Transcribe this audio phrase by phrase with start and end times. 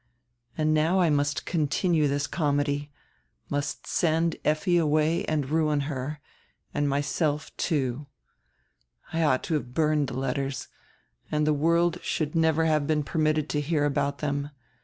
[0.57, 2.91] And now I must continue diis comedy,
[3.51, 6.19] must send Effi away and ruin her,
[6.73, 8.07] and myself, too—
[9.13, 10.69] I ought to have burned die letters,
[11.31, 14.49] and die world should never have been permitted to hear about diem.